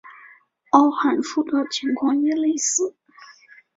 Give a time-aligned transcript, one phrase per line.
[0.71, 2.95] 凹函数的情况也类似。